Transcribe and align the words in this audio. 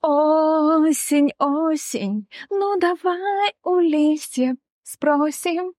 Осень, 0.00 1.32
осень, 1.38 2.26
ну 2.50 2.78
давай 2.80 3.52
у 3.64 3.78
листьев 3.78 4.56
спросим. 4.82 5.72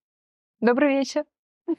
Добрый 0.59 0.97
вечер. 0.99 1.23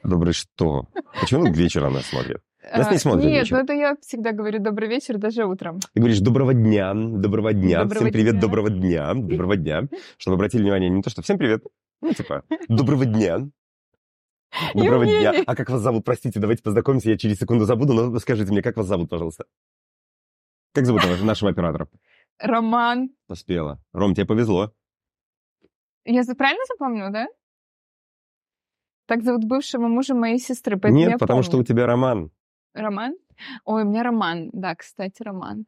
Добрый 0.02 0.32
что? 0.32 0.86
Почему 1.20 1.44
к 1.52 1.56
вечеру 1.56 1.90
нас 1.90 2.06
смотрят? 2.06 2.42
Нас 2.62 2.90
не 2.90 2.96
А, 2.96 2.98
смотрят 2.98 3.24
Нет, 3.24 3.42
вечером. 3.42 3.58
ну 3.58 3.64
это 3.64 3.72
я 3.72 3.96
всегда 4.02 4.32
говорю 4.32 4.58
добрый 4.62 4.88
вечер, 4.88 5.18
даже 5.18 5.44
утром. 5.46 5.80
Ты 5.94 6.00
говоришь 6.00 6.20
доброго 6.20 6.52
дня, 6.54 6.92
доброго 6.94 7.52
дня, 7.52 7.80
Доброго 7.84 8.01
всем 8.04 8.12
привет, 8.12 8.32
дня. 8.32 8.40
доброго 8.40 8.71
дня, 8.71 9.14
доброго 9.14 9.56
дня. 9.56 9.82
Чтобы 10.18 10.34
обратили 10.37 10.62
внимание 10.62 10.90
не 10.90 11.02
то, 11.02 11.10
что 11.10 11.22
всем 11.22 11.38
привет, 11.38 11.64
ну 12.02 12.12
типа 12.12 12.44
доброго 12.68 13.06
дня. 13.06 13.48
Доброго 14.74 15.06
дня. 15.06 15.42
А 15.46 15.54
как 15.56 15.71
вас 15.71 15.80
зовут? 15.80 16.05
Простите, 16.05 16.38
давайте 16.38 16.62
познакомимся, 16.62 17.10
я 17.10 17.16
через 17.18 17.38
секунду 17.38 17.64
забуду, 17.64 17.95
но 17.95 18.18
скажите 18.18 18.50
мне, 18.52 18.62
как 18.62 18.77
вас 18.77 18.87
зовут, 18.87 19.09
пожалуйста? 19.09 19.46
Как 20.73 20.87
зовут 20.87 21.02
нашего 21.23 21.50
оператора? 21.50 21.88
Роман. 22.41 23.10
Успела. 23.28 23.80
Ром, 23.92 24.14
тебе 24.14 24.26
повезло. 24.26 24.72
Я 26.04 26.22
правильно 26.34 26.64
запомнила, 26.66 27.10
да? 27.10 27.26
Так 29.06 29.22
зовут 29.22 29.44
бывшего 29.44 29.88
мужа 29.88 30.14
моей 30.14 30.38
сестры, 30.38 30.78
поэтому 30.78 31.00
я 31.00 31.08
Нет, 31.10 31.18
потому 31.18 31.42
что 31.42 31.52
у 31.52 31.60
помню. 31.60 31.66
тебя 31.66 31.86
роман. 31.86 32.30
Роман? 32.74 33.16
Ой, 33.64 33.82
у 33.82 33.86
меня 33.86 34.02
Роман. 34.02 34.50
Да, 34.52 34.74
кстати, 34.74 35.22
Роман. 35.22 35.66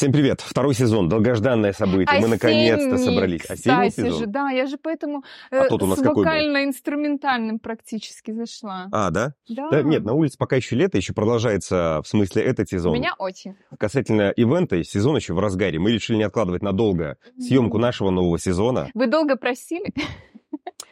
Всем 0.00 0.12
привет. 0.12 0.40
Второй 0.40 0.72
сезон, 0.72 1.10
долгожданное 1.10 1.74
событие. 1.74 2.20
Мы 2.22 2.28
наконец-то 2.28 2.94
Осенний, 2.94 3.04
собрались. 3.04 3.44
Осенний 3.44 3.90
кстати 3.90 4.08
же, 4.08 4.14
сезон. 4.14 4.32
да, 4.32 4.48
я 4.48 4.64
же 4.64 4.78
поэтому 4.78 5.24
А 5.50 5.56
э, 5.56 5.68
тот 5.68 5.82
у 5.82 5.86
нас 5.86 5.98
с 5.98 6.02
вокально-инструментальным 6.02 7.58
практически 7.58 8.30
зашла. 8.30 8.88
А, 8.92 9.10
да? 9.10 9.34
Да. 9.46 9.68
Да, 9.68 9.82
нет, 9.82 10.02
на 10.02 10.14
улице 10.14 10.38
пока 10.38 10.56
еще 10.56 10.74
лето, 10.74 10.96
еще 10.96 11.12
продолжается, 11.12 12.00
в 12.02 12.08
смысле, 12.08 12.44
этот 12.44 12.68
У 12.68 12.70
сезон. 12.70 12.94
меня 12.94 13.12
очень. 13.18 13.56
Касательно 13.78 14.30
ивента, 14.30 14.82
сезон 14.84 15.16
еще 15.16 15.34
в 15.34 15.38
разгаре. 15.38 15.78
Мы 15.78 15.92
решили 15.92 16.16
не 16.16 16.22
откладывать 16.22 16.62
надолго 16.62 17.18
съемку 17.38 17.76
нашего 17.76 18.08
нового 18.08 18.38
сезона. 18.38 18.88
Вы 18.94 19.06
долго 19.06 19.36
просили? 19.36 19.92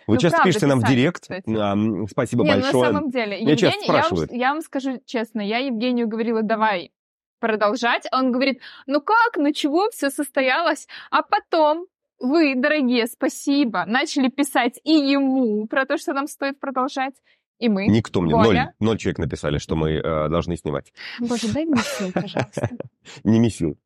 Вы 0.06 0.16
Ну, 0.16 0.16
часто 0.18 0.36
правда, 0.36 0.48
пишете 0.50 0.66
нам 0.66 0.80
в 0.80 0.86
директ. 0.86 1.22
кстати. 1.22 1.50
А, 1.56 1.74
Спасибо 2.10 2.44
Не, 2.44 2.56
ну, 2.56 2.60
большое. 2.60 2.84
на 2.84 2.92
самом 2.92 3.10
деле, 3.10 3.40
Меня 3.40 3.56
часто 3.56 3.80
Евгений, 3.80 3.96
я 3.96 4.08
вам, 4.10 4.28
я 4.32 4.52
вам 4.52 4.60
скажу 4.60 5.00
честно, 5.06 5.40
я 5.40 5.60
Евгению 5.60 6.08
говорила, 6.08 6.42
давай 6.42 6.92
продолжать, 7.38 8.06
а 8.10 8.18
он 8.18 8.32
говорит, 8.32 8.60
ну 8.86 9.00
как, 9.00 9.36
ну 9.36 9.52
чего, 9.52 9.90
все 9.90 10.10
состоялось, 10.10 10.86
а 11.10 11.22
потом 11.22 11.86
вы, 12.20 12.54
дорогие, 12.56 13.06
спасибо, 13.06 13.84
начали 13.86 14.28
писать 14.28 14.80
и 14.84 14.92
ему 14.92 15.66
про 15.66 15.84
то, 15.86 15.96
что 15.96 16.12
нам 16.12 16.26
стоит 16.26 16.58
продолжать, 16.58 17.14
и 17.58 17.68
мы. 17.68 17.86
Никто 17.86 18.20
мне, 18.20 18.34
ноль, 18.34 18.58
ноль 18.80 18.98
человек 18.98 19.18
написали, 19.18 19.58
что 19.58 19.76
мы 19.76 19.92
э, 19.92 20.28
должны 20.28 20.56
снимать. 20.56 20.92
Боже, 21.20 21.52
дай 21.52 21.64
мне 21.64 21.80
сил, 21.82 22.12
пожалуйста. 22.12 22.70
Не 23.24 23.38
месил. 23.38 23.78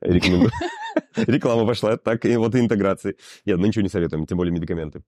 Рекомендую. 0.00 0.50
Реклама 1.16 1.66
пошла, 1.66 1.96
так 1.96 2.24
и 2.24 2.36
вот 2.36 2.54
и 2.54 2.60
интеграции. 2.60 3.16
Нет, 3.44 3.58
мы 3.58 3.68
ничего 3.68 3.82
не 3.82 3.88
советуем, 3.88 4.26
тем 4.26 4.38
более 4.38 4.52
медикаменты. 4.52 5.02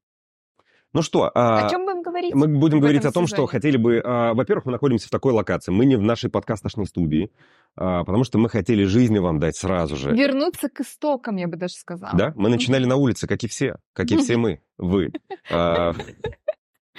Ну 0.93 1.03
что, 1.03 1.31
а, 1.35 1.67
О 1.67 1.71
чем 1.71 1.85
будем 1.85 2.03
говорить? 2.03 2.35
Мы 2.35 2.49
будем 2.49 2.81
говорить 2.81 3.05
о 3.05 3.13
том, 3.13 3.27
что 3.27 3.37
сезоне? 3.37 3.49
хотели 3.49 3.77
бы... 3.77 4.03
а, 4.05 4.35
Во-первых, 4.35 4.65
мы 4.67 4.73
находимся 4.73 5.07
в 5.07 5.11
такой 5.11 5.33
локации. 5.33 5.71
Мы 5.71 5.85
не 5.87 5.95
в 5.97 6.03
нашей 6.03 6.31
подкастошной 6.31 6.87
студии, 6.87 7.31
а, 7.77 8.03
потому 8.05 8.25
что 8.25 8.39
мы 8.39 8.49
хотели 8.49 8.85
жизни 8.85 9.19
вам 9.19 9.39
дать 9.39 9.57
сразу 9.57 9.97
же. 9.97 10.11
Вернуться 10.11 10.69
к 10.69 10.81
истокам, 10.81 11.37
я 11.37 11.47
бы 11.47 11.57
даже 11.57 11.75
сказала. 11.75 12.17
Да, 12.17 12.33
мы 12.35 12.49
начинали 12.49 12.87
на 12.87 12.97
улице, 12.97 13.29
как 13.29 13.43
и 13.45 13.49
все, 13.49 13.77
как 13.93 14.11
и 14.11 14.17
все 14.17 14.37
мы, 14.37 14.63
вы. 14.79 15.13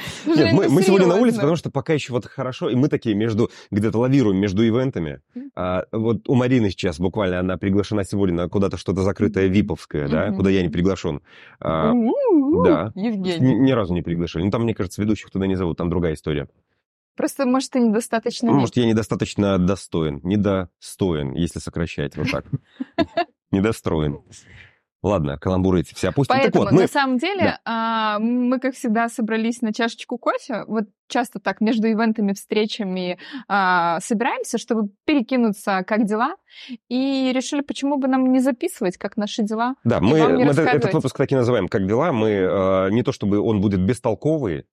Нет, 0.26 0.54
мы, 0.54 0.70
мы 0.70 0.84
сегодня 0.84 1.08
на 1.08 1.16
улице, 1.16 1.38
потому 1.38 1.56
что 1.56 1.72
пока 1.72 1.94
еще 1.94 2.14
вот 2.14 2.26
хорошо, 2.26 2.70
и 2.70 2.76
мы 2.76 2.88
такие 2.88 3.16
между, 3.16 3.50
где-то 3.72 3.98
лавируем 3.98 4.38
между 4.38 4.66
ивентами. 4.66 5.22
А, 5.56 5.84
вот 5.92 6.28
у 6.28 6.36
Марины 6.36 6.70
сейчас 6.70 7.00
буквально, 7.00 7.40
она 7.40 7.58
приглашена 7.58 8.04
сегодня 8.04 8.36
на 8.36 8.50
куда-то 8.50 8.78
что-то 8.78 9.02
закрытое 9.02 9.48
виповское, 9.48 10.08
да, 10.08 10.32
куда 10.32 10.50
я 10.50 10.62
не 10.62 10.70
приглашен. 10.70 11.22
А, 11.60 11.94
да. 12.64 12.92
ни, 12.96 13.08
Евгений. 13.08 13.56
ни 13.56 13.72
разу 13.72 13.94
не 13.94 14.02
приглашали. 14.02 14.44
Ну, 14.44 14.52
там, 14.52 14.64
мне 14.64 14.74
кажется, 14.74 15.02
ведущих 15.02 15.32
туда 15.32 15.48
не 15.48 15.56
зовут, 15.56 15.78
там 15.78 15.90
другая 15.90 16.14
история. 16.14 16.48
Просто, 17.16 17.46
может, 17.46 17.72
ты 17.72 17.80
недостаточно 17.80 18.52
Ну, 18.52 18.60
Может, 18.60 18.78
я 18.78 18.86
недостаточно 18.86 19.60
достоин, 19.60 20.22
недостоин, 20.24 21.34
если 21.34 21.60
сокращать 21.60 22.16
вот 22.16 22.32
так. 22.32 22.46
Недостроен. 23.52 24.22
Ладно, 25.04 25.38
каламбуры 25.38 25.80
эти 25.80 25.96
все 25.96 26.10
опустим. 26.10 26.36
Так 26.36 26.44
Поэтому, 26.44 26.66
вот, 26.66 26.74
мы... 26.74 26.82
на 26.82 26.88
самом 26.88 27.18
деле, 27.18 27.58
а, 27.66 28.20
мы, 28.20 28.60
как 28.60 28.76
всегда, 28.76 29.10
собрались 29.10 29.62
на 29.62 29.74
чашечку 29.74 30.20
кофе. 30.20 30.64
Вот 30.68 30.86
часто 31.08 31.40
так 31.40 31.60
между 31.60 31.90
ивентами, 31.90 32.34
встречами 32.34 33.18
а, 33.48 34.00
собираемся, 34.00 34.60
чтобы 34.60 34.90
перекинуться, 35.06 35.84
как 35.88 36.06
дела. 36.06 36.36
И 36.88 37.32
решили, 37.34 37.62
почему 37.62 37.98
бы 37.98 38.08
нам 38.08 38.32
не 38.32 38.40
записывать, 38.40 38.98
как 38.98 39.18
наши 39.18 39.42
дела. 39.42 39.76
Да, 39.84 40.00
мы, 40.00 40.28
мы 40.30 40.52
этот- 40.52 40.94
выпуск 40.94 41.18
так 41.18 41.32
и 41.32 41.36
называем 41.36 41.68
«Как 41.68 41.88
дела?». 41.88 42.12
Мы 42.12 42.30
э, 42.30 42.90
не 42.92 43.02
то 43.02 43.12
чтобы 43.12 43.40
он 43.40 43.60
будет 43.60 43.80
бестолковый, 43.82 44.66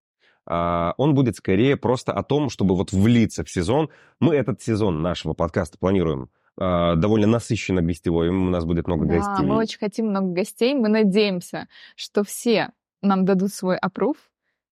а 0.45 0.93
он 0.97 1.15
будет 1.15 1.37
скорее 1.37 1.75
просто 1.77 2.11
о 2.11 2.23
том, 2.23 2.49
чтобы 2.49 2.75
вот 2.75 2.91
влиться 2.91 3.43
в 3.43 3.49
сезон. 3.49 3.89
Мы 4.19 4.35
этот 4.35 4.61
сезон 4.61 5.01
нашего 5.01 5.33
подкаста 5.33 5.77
планируем 5.77 6.29
довольно 6.59 7.27
насыщенно 7.27 7.81
гостевой. 7.81 8.29
У 8.29 8.49
нас 8.49 8.65
будет 8.65 8.87
много 8.87 9.05
Да, 9.05 9.15
гостей. 9.17 9.45
мы 9.45 9.55
очень 9.55 9.79
хотим 9.79 10.07
много 10.07 10.33
гостей. 10.33 10.73
Мы 10.75 10.89
надеемся, 10.89 11.67
что 11.95 12.23
все 12.23 12.71
нам 13.01 13.23
дадут 13.25 13.53
свой 13.53 13.77
опруф, 13.77 14.17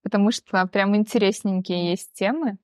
потому 0.04 0.32
что 0.32 0.68
прям 0.68 0.96
интересненькие 0.96 1.92
есть 1.92 2.12
темы. 2.14 2.58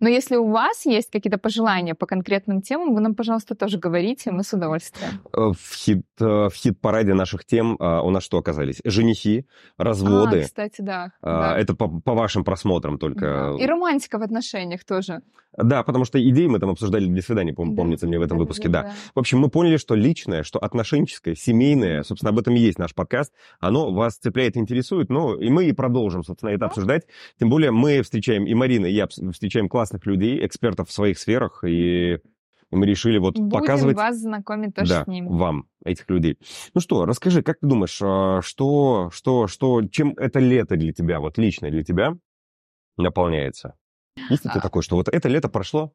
Но 0.00 0.08
если 0.08 0.36
у 0.36 0.48
вас 0.50 0.86
есть 0.86 1.10
какие-то 1.10 1.38
пожелания 1.38 1.94
по 1.94 2.06
конкретным 2.06 2.62
темам, 2.62 2.94
вы 2.94 3.00
нам, 3.00 3.14
пожалуйста, 3.14 3.54
тоже 3.54 3.78
говорите, 3.78 4.30
мы 4.30 4.42
с 4.44 4.52
удовольствием. 4.52 5.20
Э, 5.32 5.52
В, 5.58 5.74
хит, 5.74 6.04
э, 6.20 6.24
в 6.24 6.52
хит-параде 6.54 7.14
наших 7.14 7.44
тем 7.44 7.76
э, 7.78 8.00
у 8.00 8.10
нас 8.10 8.22
что 8.24 8.38
оказались? 8.38 8.80
Женихи, 8.84 9.46
А, 9.76 9.84
разводы. 9.84 10.42
кстати, 10.42 10.80
да. 10.80 11.12
А, 11.22 11.54
да. 11.54 11.58
Это 11.58 11.74
по, 11.74 11.88
по 11.88 12.14
вашим 12.14 12.44
просмотрам 12.44 12.98
только. 12.98 13.54
Да. 13.58 13.62
И 13.64 13.66
романтика 13.66 14.18
в 14.18 14.22
отношениях 14.22 14.84
тоже. 14.84 15.20
Да, 15.56 15.82
потому 15.82 16.04
что 16.04 16.22
идеи 16.22 16.46
мы 16.46 16.60
там 16.60 16.70
обсуждали 16.70 17.06
для 17.06 17.22
свидания, 17.22 17.52
пом- 17.52 17.70
Да, 17.70 17.76
помнится 17.76 18.06
мне 18.06 18.20
в 18.20 18.22
этом 18.22 18.38
да, 18.38 18.42
выпуске, 18.42 18.68
да, 18.68 18.82
да. 18.82 18.88
да. 18.88 18.94
В 19.16 19.18
общем, 19.18 19.40
мы 19.40 19.48
поняли, 19.48 19.78
что 19.78 19.96
личное, 19.96 20.44
что 20.44 20.60
отношенческое, 20.60 21.34
семейное, 21.34 22.04
собственно, 22.04 22.30
об 22.30 22.38
этом 22.38 22.54
и 22.54 22.60
есть 22.60 22.78
наш 22.78 22.94
подкаст, 22.94 23.32
оно 23.58 23.92
вас 23.92 24.16
цепляет 24.16 24.56
интересует, 24.56 25.10
ну, 25.10 25.34
и 25.34 25.50
мы 25.50 25.64
и 25.64 25.72
продолжим, 25.72 26.22
собственно, 26.22 26.50
это 26.50 26.66
обсуждать. 26.66 27.02
Тем 27.40 27.50
более 27.50 27.72
мы 27.72 28.00
встречаем, 28.02 28.46
и 28.46 28.54
Марина, 28.54 28.86
и 28.86 28.92
я 28.92 29.08
встречаем 29.08 29.68
классных 29.70 30.04
людей, 30.04 30.44
экспертов 30.44 30.90
в 30.90 30.92
своих 30.92 31.18
сферах, 31.18 31.64
и 31.66 32.18
мы 32.70 32.86
решили 32.86 33.16
вот 33.18 33.38
Будем 33.38 33.50
показывать 33.50 33.96
вас 33.96 34.18
знакомить 34.18 34.74
тоже 34.74 34.90
да, 34.90 35.04
с 35.04 35.06
ними. 35.06 35.28
вам, 35.28 35.66
этих 35.84 36.08
людей. 36.10 36.38
Ну 36.74 36.80
что, 36.82 37.06
расскажи, 37.06 37.42
как 37.42 37.58
ты 37.60 37.66
думаешь, 37.66 37.98
а, 38.02 38.42
что, 38.42 39.10
что, 39.12 39.46
что, 39.46 39.82
чем 39.88 40.14
это 40.18 40.38
лето 40.38 40.76
для 40.76 40.92
тебя, 40.92 41.18
вот 41.20 41.38
лично 41.38 41.70
для 41.70 41.82
тебя 41.82 42.14
наполняется? 42.98 43.74
Есть 44.28 44.44
ли 44.44 44.50
А. 44.54 44.60
такое, 44.60 44.82
что 44.82 44.96
вот 44.96 45.08
это 45.08 45.28
лето 45.28 45.48
прошло? 45.48 45.92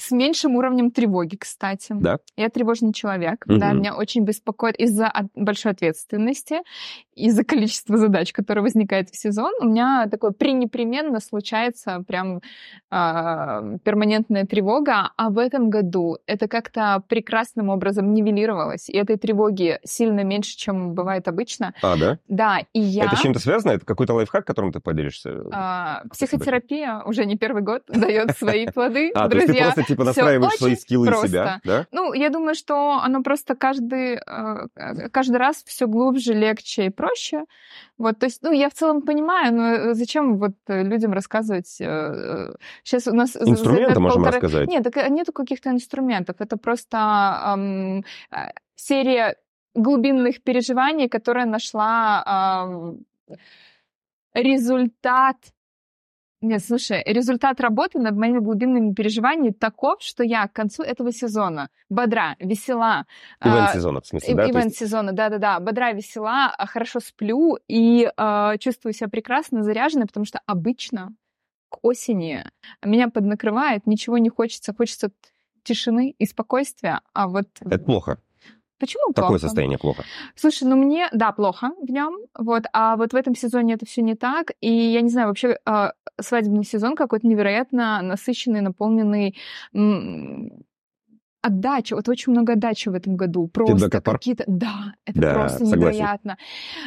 С 0.00 0.12
меньшим 0.12 0.54
уровнем 0.54 0.92
тревоги, 0.92 1.34
кстати. 1.36 1.92
Да? 1.98 2.18
Я 2.36 2.50
тревожный 2.50 2.92
человек, 2.92 3.44
Мгм. 3.46 3.58
да, 3.58 3.72
меня 3.72 3.96
очень 3.96 4.22
беспокоит 4.22 4.76
из-за 4.78 5.12
большой 5.34 5.72
ответственности, 5.72 6.58
из-за 7.18 7.44
количества 7.44 7.96
задач, 7.96 8.32
которые 8.32 8.62
возникают 8.62 9.10
в 9.10 9.16
сезон. 9.16 9.52
У 9.60 9.66
меня 9.66 10.06
такое 10.10 10.30
пренепременно 10.30 11.20
случается 11.20 12.04
прям 12.06 12.40
а, 12.90 13.62
перманентная 13.84 14.46
тревога, 14.46 15.10
а 15.16 15.30
в 15.30 15.38
этом 15.38 15.70
году 15.70 16.18
это 16.26 16.48
как-то 16.48 17.02
прекрасным 17.08 17.68
образом 17.68 18.14
нивелировалось, 18.14 18.88
и 18.88 18.96
этой 18.96 19.16
тревоги 19.16 19.78
сильно 19.84 20.24
меньше, 20.24 20.56
чем 20.56 20.94
бывает 20.94 21.28
обычно. 21.28 21.74
А, 21.82 21.96
да? 21.96 22.18
Да, 22.28 22.60
и 22.72 22.80
я... 22.80 23.06
Это 23.06 23.16
с 23.16 23.20
чем-то 23.20 23.40
связано? 23.40 23.72
Это 23.72 23.84
какой-то 23.84 24.14
лайфхак, 24.14 24.46
которым 24.46 24.72
ты 24.72 24.80
поделишься? 24.80 25.42
а, 25.52 26.02
психотерапия 26.12 27.02
уже 27.04 27.24
не 27.26 27.36
первый 27.36 27.62
год 27.62 27.82
дает 27.88 28.36
свои 28.38 28.66
плоды, 28.66 29.10
А, 29.14 29.28
то 29.28 29.36
есть 29.36 29.48
ты 29.48 29.58
просто 29.58 29.82
типа 29.82 30.04
настраиваешь 30.04 30.52
свои 30.54 30.76
скиллы 30.76 31.06
просто. 31.06 31.28
себя, 31.28 31.60
да? 31.64 31.86
Ну, 31.92 32.12
я 32.12 32.30
думаю, 32.30 32.54
что 32.54 33.00
оно 33.02 33.22
просто 33.22 33.54
каждый, 33.54 34.14
э, 34.14 35.08
каждый 35.10 35.36
раз 35.36 35.62
все 35.66 35.86
глубже, 35.86 36.34
легче 36.34 36.86
и 36.86 36.90
проще. 36.90 37.07
Вот, 37.98 38.18
то 38.18 38.26
есть, 38.26 38.42
ну, 38.42 38.52
я 38.52 38.68
в 38.68 38.74
целом 38.74 39.02
понимаю, 39.02 39.54
но 39.54 39.94
зачем 39.94 40.38
вот 40.38 40.52
э, 40.68 40.82
людям 40.82 41.12
рассказывать? 41.12 41.66
Сейчас 41.68 43.06
у 43.06 43.14
нас... 43.14 43.36
Инструменты 43.36 44.00
можем 44.00 44.22
полтора- 44.22 44.40
рассказать. 44.40 44.68
Нет, 44.68 44.84
так 44.84 44.96
э, 44.96 45.08
нету 45.08 45.32
каких-то 45.32 45.70
инструментов. 45.70 46.36
Это 46.40 46.56
просто 46.56 46.98
ам, 46.98 47.98
э, 48.30 48.50
серия 48.74 49.36
глубинных 49.74 50.42
переживаний, 50.42 51.08
которая 51.08 51.46
нашла 51.46 52.22
ам, 52.26 52.98
результат 54.34 55.36
нет, 56.40 56.64
слушай, 56.64 57.02
результат 57.04 57.60
работы 57.60 57.98
над 57.98 58.14
моими 58.14 58.38
глубинными 58.38 58.94
переживаниями 58.94 59.52
таков, 59.52 60.02
что 60.02 60.22
я 60.22 60.46
к 60.46 60.52
концу 60.52 60.84
этого 60.84 61.12
сезона 61.12 61.68
бодра, 61.88 62.36
весела. 62.38 63.06
Ивент 63.42 63.70
а, 63.70 63.72
сезона, 63.72 64.00
в 64.00 64.06
смысле, 64.06 64.34
да? 64.34 64.44
Ивент 64.44 64.64
есть 64.66 64.78
сезона, 64.78 65.12
да-да-да. 65.12 65.58
Бодра, 65.58 65.92
весела, 65.92 66.54
а, 66.56 66.66
хорошо 66.66 67.00
сплю 67.00 67.58
и 67.66 68.08
а, 68.16 68.56
чувствую 68.58 68.92
себя 68.92 69.08
прекрасно, 69.08 69.64
заряженной, 69.64 70.06
потому 70.06 70.26
что 70.26 70.40
обычно 70.46 71.14
к 71.70 71.78
осени 71.82 72.44
меня 72.84 73.08
поднакрывает, 73.08 73.86
ничего 73.86 74.18
не 74.18 74.28
хочется, 74.28 74.72
хочется 74.72 75.10
тишины 75.64 76.14
и 76.18 76.24
спокойствия, 76.24 77.00
а 77.12 77.28
вот 77.28 77.48
Это 77.60 77.78
плохо. 77.78 78.18
Почему 78.78 79.12
Такое 79.12 79.30
плохо? 79.30 79.38
состояние 79.40 79.78
плохо. 79.78 80.04
Слушай, 80.36 80.64
ну 80.68 80.76
мне, 80.76 81.08
да, 81.12 81.32
плохо 81.32 81.72
в 81.82 81.90
нем, 81.90 82.16
вот, 82.38 82.64
а 82.72 82.96
вот 82.96 83.12
в 83.12 83.16
этом 83.16 83.34
сезоне 83.34 83.74
это 83.74 83.86
все 83.86 84.02
не 84.02 84.14
так, 84.14 84.52
и 84.60 84.70
я 84.70 85.00
не 85.00 85.08
знаю, 85.10 85.28
вообще 85.28 85.58
э, 85.66 85.90
свадебный 86.20 86.64
сезон 86.64 86.94
какой-то 86.94 87.26
невероятно 87.26 88.00
насыщенный, 88.02 88.60
наполненный 88.60 89.36
м, 89.74 90.62
отдача, 91.42 91.94
вот 91.94 92.08
очень 92.08 92.32
много 92.32 92.54
отдачи 92.54 92.88
в 92.88 92.94
этом 92.94 93.16
году. 93.16 93.48
Просто 93.48 93.90
какие-то... 93.90 94.44
Да, 94.46 94.94
это 95.04 95.20
Да, 95.20 95.34
просто 95.34 95.58
согласен. 95.66 95.78
невероятно. 95.80 96.36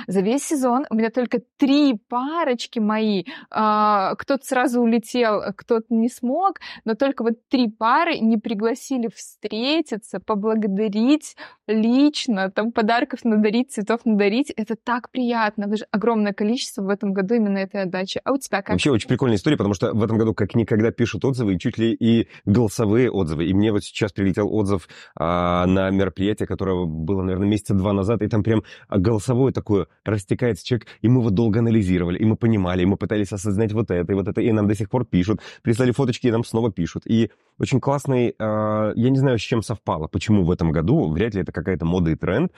За 0.07 0.21
весь 0.21 0.43
сезон 0.43 0.85
у 0.89 0.95
меня 0.95 1.09
только 1.09 1.39
три 1.57 1.95
парочки 2.09 2.79
мои. 2.79 3.23
а, 3.49 4.15
кто-то 4.15 4.45
сразу 4.45 4.81
улетел, 4.81 5.41
кто-то 5.55 5.85
не 5.89 6.09
смог, 6.09 6.59
но 6.85 6.95
только 6.95 7.23
вот 7.23 7.33
три 7.49 7.69
пары 7.69 8.19
не 8.19 8.37
пригласили 8.37 9.09
встретиться, 9.13 10.19
поблагодарить 10.19 11.35
лично, 11.67 12.51
там 12.51 12.71
подарков 12.71 13.23
надарить, 13.23 13.71
цветов 13.71 14.01
надарить. 14.05 14.51
Это 14.51 14.75
так 14.75 15.09
приятно. 15.11 15.67
Даже 15.67 15.85
огромное 15.91 16.33
количество 16.33 16.81
в 16.83 16.89
этом 16.89 17.13
году 17.13 17.35
именно 17.35 17.57
этой 17.57 17.83
отдачи. 17.83 18.19
А 18.23 18.33
у 18.33 18.37
тебя 18.37 18.61
как? 18.61 18.69
Вообще 18.69 18.91
очень 18.91 19.07
прикольная 19.07 19.37
история, 19.37 19.57
потому 19.57 19.73
что 19.73 19.93
в 19.93 20.03
этом 20.03 20.17
году 20.17 20.33
как 20.33 20.55
никогда 20.55 20.91
пишут 20.91 21.25
отзывы, 21.25 21.55
и 21.55 21.59
чуть 21.59 21.77
ли 21.77 21.93
и 21.93 22.27
голосовые 22.45 23.09
отзывы. 23.11 23.45
И 23.45 23.53
мне 23.53 23.71
вот 23.71 23.83
сейчас 23.83 24.11
прилетел 24.11 24.40
отзыв 24.43 24.87
а, 25.15 25.65
на 25.65 25.89
мероприятие, 25.89 26.47
которое 26.47 26.85
было, 26.85 27.21
наверное, 27.21 27.47
месяца 27.47 27.73
два 27.73 27.93
назад, 27.93 28.21
и 28.21 28.27
там 28.27 28.43
прям 28.43 28.63
голосовое 28.89 29.53
такое 29.53 29.87
растекается 30.05 30.65
человек, 30.65 30.87
и 31.01 31.07
мы 31.07 31.21
его 31.21 31.29
долго 31.29 31.59
анализировали, 31.59 32.17
и 32.17 32.25
мы 32.25 32.35
понимали, 32.35 32.83
и 32.83 32.85
мы 32.85 32.97
пытались 32.97 33.31
осознать 33.31 33.73
вот 33.73 33.91
это, 33.91 34.11
и 34.11 34.15
вот 34.15 34.27
это, 34.27 34.41
и 34.41 34.51
нам 34.51 34.67
до 34.67 34.75
сих 34.75 34.89
пор 34.89 35.05
пишут, 35.05 35.41
прислали 35.61 35.91
фоточки, 35.91 36.27
и 36.27 36.31
нам 36.31 36.43
снова 36.43 36.71
пишут. 36.71 37.03
И 37.05 37.31
очень 37.59 37.79
классный, 37.79 38.35
а, 38.39 38.91
я 38.95 39.09
не 39.09 39.17
знаю, 39.17 39.37
с 39.39 39.41
чем 39.41 39.63
совпало, 39.63 40.07
почему 40.07 40.43
в 40.43 40.51
этом 40.51 40.71
году, 40.71 41.09
вряд 41.11 41.35
ли 41.35 41.41
это 41.41 41.51
какая-то 41.51 41.85
мода 41.85 42.11
и 42.11 42.15
тренд, 42.15 42.51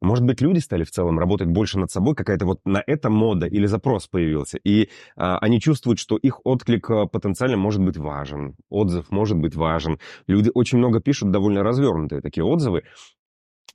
может 0.00 0.24
быть, 0.24 0.40
люди 0.40 0.58
стали 0.58 0.84
в 0.84 0.90
целом 0.90 1.18
работать 1.18 1.48
больше 1.48 1.78
над 1.78 1.90
собой, 1.90 2.14
какая-то 2.14 2.46
вот 2.46 2.60
на 2.64 2.82
это 2.86 3.10
мода 3.10 3.46
или 3.46 3.66
запрос 3.66 4.06
появился, 4.06 4.58
и 4.62 4.90
а, 5.16 5.38
они 5.38 5.60
чувствуют, 5.60 5.98
что 5.98 6.16
их 6.16 6.40
отклик 6.44 6.90
а, 6.90 7.06
потенциально 7.06 7.56
может 7.56 7.82
быть 7.82 7.96
важен, 7.96 8.54
отзыв 8.70 9.10
может 9.10 9.36
быть 9.36 9.56
важен. 9.56 9.98
Люди 10.26 10.50
очень 10.54 10.78
много 10.78 11.00
пишут 11.00 11.30
довольно 11.30 11.62
развернутые 11.62 12.20
такие 12.20 12.44
отзывы. 12.44 12.84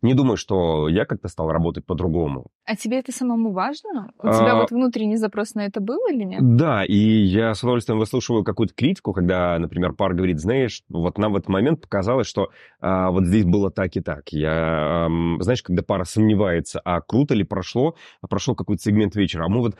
Не 0.03 0.13
думаю, 0.13 0.35
что 0.35 0.89
я 0.89 1.05
как-то 1.05 1.29
стал 1.29 1.49
работать 1.49 1.85
по-другому. 1.85 2.47
А 2.65 2.75
тебе 2.75 2.99
это 2.99 3.13
самому 3.13 3.53
важно? 3.53 4.11
У 4.19 4.27
тебя 4.27 4.51
А, 4.51 4.55
вот 4.61 4.71
внутренний 4.71 5.15
запрос 5.15 5.55
на 5.55 5.65
это 5.65 5.79
был 5.79 5.99
или 6.11 6.23
нет? 6.23 6.41
Да, 6.41 6.83
и 6.83 6.95
я 6.95 7.53
с 7.53 7.63
удовольствием 7.63 7.99
выслушиваю 7.99 8.43
какую-то 8.43 8.73
критику, 8.73 9.13
когда, 9.13 9.57
например, 9.57 9.93
пар 9.93 10.13
говорит, 10.13 10.39
знаешь, 10.39 10.83
вот 10.89 11.17
нам 11.17 11.31
в 11.31 11.37
этот 11.37 11.47
момент 11.47 11.79
показалось, 11.81 12.27
что 12.27 12.49
а, 12.81 13.11
вот 13.11 13.25
здесь 13.25 13.45
было 13.45 13.71
так 13.71 13.95
и 13.95 14.01
так. 14.01 14.29
Я, 14.33 15.05
ам, 15.05 15.41
знаешь, 15.41 15.63
когда 15.63 15.83
пара 15.83 16.03
сомневается, 16.03 16.81
а 16.83 16.99
круто 16.99 17.33
ли 17.33 17.45
прошло, 17.45 17.95
а 18.21 18.27
прошел 18.27 18.55
какой-то 18.55 18.83
сегмент 18.83 19.15
вечера, 19.15 19.45
а 19.45 19.49
мы 19.49 19.61
вот 19.61 19.75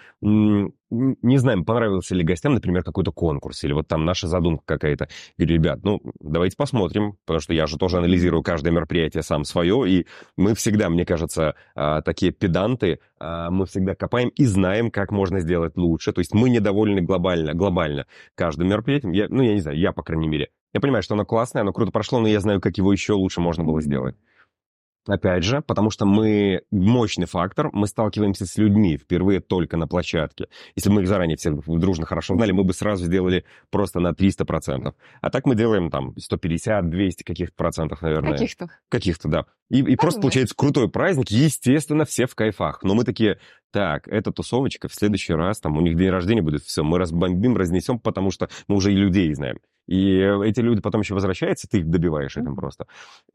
не 0.94 1.38
знаем, 1.38 1.66
понравился 1.66 2.16
ли 2.16 2.24
гостям, 2.24 2.54
например, 2.54 2.84
какой-то 2.84 3.12
конкурс, 3.12 3.64
или 3.64 3.74
вот 3.74 3.88
там 3.88 4.06
наша 4.06 4.28
задумка 4.28 4.64
какая-то. 4.66 5.10
Говорю, 5.38 5.56
ребят, 5.56 5.80
ну, 5.84 6.02
давайте 6.20 6.56
посмотрим, 6.56 7.18
потому 7.26 7.42
что 7.42 7.54
я 7.54 7.68
же 7.68 7.78
тоже 7.78 7.98
анализирую 7.98 8.44
каждое 8.44 8.72
мероприятие 8.72 9.24
сам 9.24 9.44
свое, 9.44 9.90
и 9.90 10.08
мы 10.38 10.56
всегда, 10.56 10.90
мне 10.90 11.06
кажется, 11.06 11.56
а, 11.76 12.02
такие 12.02 12.32
педанты, 12.32 13.00
а, 13.20 13.50
мы 13.50 13.66
всегда 13.66 13.96
копаем 13.96 14.30
и 14.30 14.46
знаем, 14.46 14.92
как 14.92 15.12
можно 15.12 15.40
сделать 15.40 15.78
лучше. 15.78 16.14
То 16.14 16.20
есть 16.20 16.34
мы 16.34 16.50
недовольны 16.50 17.02
глобально, 17.02 17.54
глобально 17.54 18.06
каждым 18.36 18.70
мероприятием. 18.70 19.12
Я, 19.14 19.28
ну, 19.30 19.42
я 19.42 19.54
не 19.54 19.62
знаю, 19.62 19.78
я, 19.78 19.92
по 19.92 20.04
крайней 20.04 20.28
мере. 20.28 20.50
Я 20.74 20.80
понимаю, 20.80 21.04
что 21.04 21.14
оно 21.14 21.26
классное, 21.26 21.62
оно 21.62 21.72
круто 21.72 21.92
прошло, 21.92 22.20
но 22.20 22.28
я 22.28 22.40
знаю, 22.40 22.60
как 22.60 22.78
его 22.78 22.92
еще 22.92 23.14
лучше 23.14 23.42
можно 23.42 23.64
было 23.64 23.82
сделать. 23.82 24.16
Опять 25.06 25.44
же, 25.44 25.62
потому 25.62 25.90
что 25.90 26.06
мы 26.06 26.62
мощный 26.72 27.26
фактор, 27.26 27.70
мы 27.74 27.88
сталкиваемся 27.88 28.46
с 28.46 28.58
людьми 28.58 28.98
впервые 28.98 29.42
только 29.42 29.76
на 29.76 29.86
площадке. 29.86 30.48
Если 30.76 30.90
бы 30.90 30.96
мы 30.96 31.02
их 31.02 31.08
заранее 31.10 31.36
все 31.36 31.52
дружно 31.52 32.06
хорошо 32.06 32.36
знали, 32.36 32.54
мы 32.54 32.64
бы 32.64 32.74
сразу 32.74 33.06
сделали 33.06 33.44
просто 33.70 34.00
на 34.00 34.12
300%. 34.12 34.94
А 35.22 35.30
так 35.30 35.46
мы 35.46 35.56
делаем 35.56 35.90
там 35.90 36.18
150, 36.18 36.90
200 36.90 37.24
каких-то 37.24 37.54
процентов, 37.56 38.02
наверное. 38.02 38.32
Каких-то. 38.32 38.70
Каких-то, 38.88 39.28
да. 39.28 39.46
И, 39.70 39.80
и 39.80 39.96
просто 39.98 40.22
получается 40.22 40.56
крутой 40.56 40.90
праздник. 40.90 41.30
Естественно, 41.30 42.06
все 42.06 42.26
в 42.26 42.36
кайфах. 42.36 42.82
Но 42.84 42.96
мы 42.96 43.04
такие, 43.04 43.40
так, 43.72 44.08
эта 44.08 44.32
тусовочка 44.32 44.88
в 44.88 44.94
следующий 44.94 45.34
раз, 45.34 45.60
там 45.60 45.76
у 45.76 45.82
них 45.82 45.98
день 45.98 46.10
рождения 46.10 46.42
будет, 46.42 46.64
все, 46.64 46.84
мы 46.84 46.98
разбомбим, 46.98 47.58
разнесем, 47.58 48.00
потому 48.00 48.32
что 48.32 48.50
мы 48.68 48.76
уже 48.76 48.94
и 48.94 48.96
людей 48.96 49.34
знаем. 49.34 49.58
И 49.88 50.18
эти 50.46 50.62
люди 50.62 50.82
потом 50.82 51.02
еще 51.02 51.14
возвращаются, 51.14 51.68
ты 51.68 51.80
их 51.80 51.90
добиваешь 51.90 52.38
этим 52.38 52.56
просто. 52.56 52.86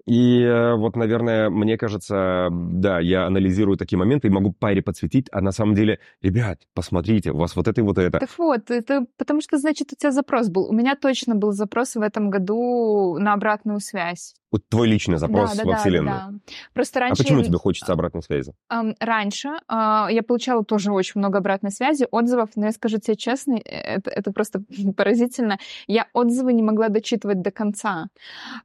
И 0.07 0.41
э, 0.41 0.75
вот, 0.75 0.97
наверное, 0.97 1.51
мне 1.51 1.77
кажется, 1.77 2.49
да, 2.51 3.01
я 3.01 3.27
анализирую 3.27 3.77
такие 3.77 3.99
моменты 3.99 4.29
и 4.29 4.31
могу 4.31 4.53
паре 4.53 4.83
подсветить, 4.83 5.27
а 5.31 5.41
на 5.41 5.53
самом 5.53 5.75
деле, 5.75 5.99
ребят, 6.23 6.61
посмотрите, 6.75 7.33
у 7.33 7.37
вас 7.37 7.55
вот 7.55 7.69
это 7.69 7.81
и 7.81 7.85
вот 7.85 7.99
это. 7.99 8.19
Так 8.19 8.31
вот, 8.39 8.71
это 8.71 9.05
потому 9.19 9.41
что, 9.41 9.59
значит, 9.59 9.93
у 9.93 9.97
тебя 9.97 10.11
запрос 10.11 10.49
был. 10.49 10.69
У 10.69 10.73
меня 10.73 10.97
точно 10.97 11.35
был 11.35 11.53
запрос 11.53 11.97
в 11.97 12.01
этом 12.01 12.31
году 12.31 13.19
на 13.19 13.35
обратную 13.35 13.81
связь. 13.81 14.35
Вот 14.51 14.63
твой 14.69 14.89
личный 14.89 15.19
запрос 15.19 15.51
да, 15.51 15.57
да, 15.57 15.65
во 15.65 15.73
да, 15.73 15.79
Вселенную. 15.79 16.17
да, 16.17 16.29
да. 16.31 16.39
Просто 16.73 16.99
А 16.99 17.03
раньше... 17.03 17.23
почему 17.23 17.41
я- 17.41 17.45
тебе 17.45 17.59
хочется 17.59 17.93
обратной 17.93 18.23
связи? 18.23 18.55
Раньше 18.99 19.51
а, 19.69 20.09
я 20.11 20.23
получала 20.23 20.65
тоже 20.65 20.93
очень 20.93 21.19
много 21.19 21.39
обратной 21.39 21.71
связи, 21.71 22.07
отзывов, 22.11 22.51
но 22.57 22.67
я 22.67 22.73
скажу 22.73 22.99
тебе 22.99 23.17
честно, 23.17 23.57
э, 23.57 23.61
это, 23.65 24.11
это 24.11 24.33
просто 24.33 24.63
поразительно. 24.97 25.59
Я 25.87 26.07
отзывы 26.13 26.53
не 26.53 26.63
могла 26.63 26.89
дочитывать 26.89 27.43
до 27.43 27.51
конца, 27.51 28.09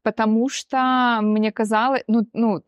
потому 0.04 0.50
что 0.50 1.20
мне 1.22 1.52
казалось, 1.52 2.04
ну, 2.08 2.28
ну 2.34 2.62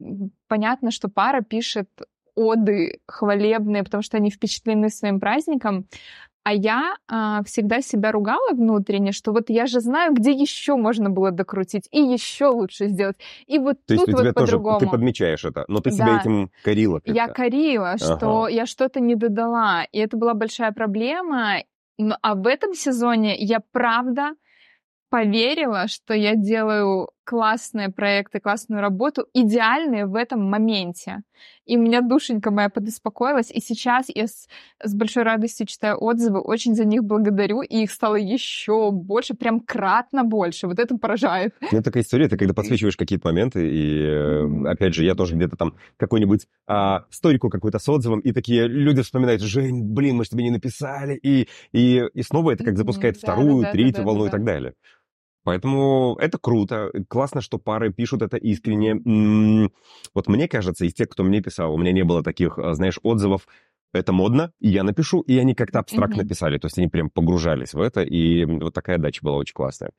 понятно, 0.48 0.92
что 0.92 1.08
пара 1.08 1.42
пишет 1.42 1.90
оды 2.36 3.00
хвалебные, 3.08 3.84
потому 3.84 4.04
что 4.04 4.18
они 4.18 4.30
впечатлены 4.30 4.90
своим 4.90 5.20
праздником, 5.20 5.88
а 6.46 6.54
я 6.54 6.96
а, 7.08 7.44
всегда 7.44 7.82
себя 7.82 8.12
ругала 8.12 8.52
внутренне, 8.54 9.12
что 9.12 9.32
вот 9.34 9.50
я 9.50 9.66
же 9.66 9.82
знаю, 9.82 10.14
где 10.14 10.32
еще 10.32 10.76
можно 10.78 11.10
было 11.10 11.32
докрутить 11.32 11.88
и 11.92 12.00
еще 12.00 12.48
лучше 12.48 12.88
сделать. 12.88 13.18
И 13.48 13.60
вот 13.60 13.78
То 13.88 13.94
есть 13.96 14.06
тут 14.06 14.14
у 14.14 14.18
тебя 14.18 14.28
вот 14.30 14.36
тоже, 14.36 14.58
по-другому. 14.58 14.80
ты 14.80 14.88
подмечаешь 14.88 15.44
это, 15.46 15.66
но 15.68 15.82
ты 15.82 15.92
себя 15.92 16.06
Да. 16.06 16.18
этим 16.22 16.52
корила 16.62 17.02
Я 17.04 17.28
как-то. 17.28 17.34
корила, 17.44 17.98
что 17.98 18.48
я 18.48 18.66
что-то 18.68 19.00
не 19.00 19.16
додала, 19.16 19.84
и 19.92 19.98
это 20.00 20.18
была 20.18 20.34
большая 20.36 20.72
проблема. 20.72 21.64
А 22.22 22.36
в 22.36 22.48
этом 22.48 22.74
сезоне 22.74 23.36
я 23.38 23.60
правда 23.72 24.32
поверила, 25.10 25.88
что 25.88 26.14
я 26.14 26.36
делаю 26.36 27.10
классные 27.26 27.90
проекты, 27.90 28.40
классную 28.40 28.82
работу, 28.82 29.26
идеальные 29.34 30.06
в 30.06 30.16
этом 30.16 30.44
моменте. 30.44 31.24
И 31.66 31.76
у 31.76 31.82
меня 31.82 32.02
душенька 32.02 32.52
моя 32.52 32.70
подуспокоилась, 32.70 33.52
и 33.52 33.60
сейчас 33.60 34.06
я 34.14 34.28
с, 34.28 34.48
с 34.84 34.94
большой 34.94 35.24
радостью 35.24 35.66
читаю 35.66 36.02
отзывы, 36.02 36.40
очень 36.40 36.76
за 36.76 36.86
них 36.86 37.04
благодарю, 37.04 37.62
и 37.62 37.84
их 37.84 37.92
стало 37.92 38.16
еще 38.16 38.92
больше, 38.92 39.34
прям 39.34 39.60
кратно 39.60 40.24
больше. 40.24 40.68
Вот 40.68 40.80
это 40.80 40.96
поражает. 40.98 41.56
Ну, 41.72 41.82
такая 41.82 42.04
история, 42.04 42.30
ты 42.30 42.38
когда 42.38 42.54
подсвечиваешь 42.54 42.96
какие-то 42.96 43.28
моменты, 43.28 43.68
и, 43.68 44.02
э, 44.04 44.68
опять 44.68 44.94
же, 44.94 45.04
я 45.04 45.16
тоже 45.16 45.36
где-то 45.36 45.58
там 45.58 45.76
какой-нибудь 45.98 46.48
а, 46.68 47.06
сторику 47.10 47.50
какой-то 47.50 47.80
с 47.80 47.90
отзывом, 47.90 48.20
и 48.20 48.32
такие 48.32 48.68
люди 48.68 49.02
вспоминают, 49.02 49.42
Жень, 49.42 49.84
блин, 49.84 50.18
мы 50.18 50.24
же 50.24 50.30
тебе 50.30 50.44
не 50.44 50.52
написали, 50.52 51.16
и, 51.16 51.50
и, 51.72 52.04
и 52.14 52.22
снова 52.22 52.52
это 52.52 52.64
как 52.64 52.78
запускает 52.78 53.16
да, 53.16 53.20
вторую, 53.20 53.64
да, 53.64 53.68
да, 53.68 53.72
третью 53.72 54.04
волну 54.04 54.28
и 54.28 54.30
так 54.30 54.44
да. 54.44 54.54
далее. 54.54 54.74
Поэтому 55.46 56.18
это 56.20 56.40
круто. 56.40 56.92
Классно, 57.08 57.40
что 57.40 57.60
пары 57.60 57.94
пишут 57.94 58.24
это 58.24 58.36
искренне. 58.36 59.70
Вот 60.16 60.28
мне 60.28 60.48
кажется, 60.48 60.86
из 60.86 60.94
тех, 60.96 61.08
кто 61.08 61.24
мне 61.24 61.40
писал, 61.40 61.74
у 61.74 61.78
меня 61.78 61.92
не 61.92 62.04
было 62.04 62.24
таких, 62.24 62.58
а, 62.58 62.74
знаешь, 62.74 63.00
отзывов, 63.04 63.48
это 63.94 64.12
модно, 64.12 64.52
и 64.60 64.70
я 64.70 64.84
напишу, 64.84 65.22
и 65.22 65.38
они 65.38 65.54
как-то 65.54 65.80
абстрактно 65.80 66.24
Мгм. 66.24 66.28
писали. 66.28 66.58
То 66.58 66.66
есть 66.66 66.80
они 66.80 66.88
прям 66.88 67.12
погружались 67.12 67.76
в 67.76 67.80
это, 67.80 68.02
и 68.02 68.44
вот 68.44 68.74
такая 68.74 68.98
дача 68.98 69.20
была 69.24 69.38
очень 69.38 69.54
классная. 69.54 69.92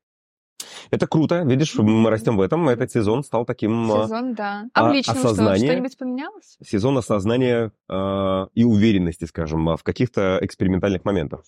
Это 0.91 1.07
круто, 1.07 1.43
видишь, 1.43 1.77
мы 1.77 2.11
растем 2.11 2.37
в 2.37 2.41
этом. 2.41 2.69
Этот 2.69 2.91
сезон 2.91 3.23
стал 3.23 3.45
таким 3.45 3.91
а, 3.93 4.05
Сезон, 4.05 4.35
да. 4.35 4.65
А, 4.75 4.87
а 4.87 4.91
в 4.91 4.93
личном 4.93 5.17
что, 5.19 5.29
осознание? 5.29 5.69
что-нибудь 5.69 5.97
поменялось? 5.97 6.57
сезон 6.65 6.99
осознания 6.99 7.71
а, 7.89 8.49
и 8.55 8.65
уверенности, 8.65 9.27
скажем, 9.27 9.69
а, 9.69 9.77
в 9.77 9.85
каких-то 9.85 10.39
экспериментальных 10.43 11.05
моментах. 11.05 11.45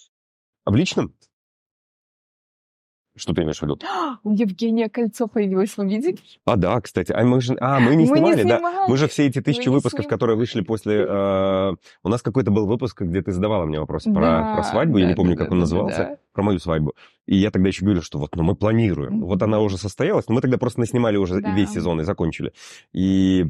А 0.65 0.71
в 0.71 0.77
личном? 0.77 1.15
Что 3.19 3.35
ты 3.35 3.43
имеешь 3.43 3.59
в 3.59 3.63
виду? 3.63 3.79
У 4.23 4.33
Евгения 4.33 4.89
кольцо 4.89 5.27
появилось, 5.27 5.77
вы 5.77 5.87
видели? 5.89 6.17
А, 6.45 6.57
да, 6.57 6.81
кстати. 6.81 7.13
А 7.13 7.23
мы 7.25 7.41
же, 7.41 7.57
а, 7.61 7.81
мы 7.81 7.97
не 7.97 8.07
Мы 8.07 8.21
не 8.21 8.33
снимали, 8.33 8.43
да. 8.45 8.57
снимали. 8.59 8.91
Мы 8.91 8.97
же 8.97 9.09
все 9.09 9.27
эти 9.27 9.41
тысячи 9.41 9.69
не 9.69 9.75
выпусков, 9.75 10.05
снимали. 10.05 10.09
которые 10.11 10.37
вышли 10.37 10.61
после... 10.63 11.05
а, 11.09 11.75
у 12.03 12.09
нас 12.09 12.23
какой-то 12.23 12.51
был 12.51 12.67
выпуск, 12.67 13.03
где 13.03 13.21
ты 13.23 13.33
задавала 13.33 13.65
мне 13.67 13.81
вопросы 13.81 14.13
про, 14.13 14.21
Да, 14.21 14.55
про 14.55 14.63
свадьбу, 14.63 14.99
я 14.99 15.05
да, 15.05 15.11
не 15.11 15.17
помню, 15.17 15.37
да, 15.37 15.43
как 15.45 15.53
он 15.53 15.59
да, 15.59 15.61
назывался, 15.63 15.99
да. 15.99 16.17
про 16.33 16.43
мою 16.43 16.59
свадьбу. 16.59 16.95
И 17.27 17.37
я 17.37 17.51
тогда 17.51 17.69
еще 17.69 17.85
говорил, 17.85 18.03
что 18.03 18.19
вот, 18.19 18.35
ну, 18.37 18.43
мы 18.43 18.55
планируем. 18.55 19.21
Вот 19.23 19.43
она 19.43 19.61
уже 19.61 19.77
состоялась, 19.79 20.29
но 20.29 20.35
мы 20.35 20.41
тогда 20.41 20.57
просто 20.59 20.81
наснимали 20.81 21.17
уже 21.17 21.41
Да. 21.41 21.53
весь 21.55 21.71
сезон 21.71 22.01
и 22.01 22.05
закончили. 22.05 22.53
И 22.93 23.47